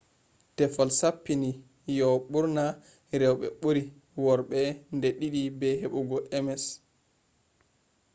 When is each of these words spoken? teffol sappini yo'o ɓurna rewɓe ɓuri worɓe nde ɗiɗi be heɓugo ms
teffol 0.55 0.89
sappini 0.99 1.51
yo'o 1.97 2.15
ɓurna 2.31 2.63
rewɓe 3.19 3.45
ɓuri 3.61 3.81
worɓe 4.23 4.59
nde 4.95 5.07
ɗiɗi 5.19 5.41
be 5.59 5.67
heɓugo 5.81 6.17
ms 6.45 6.63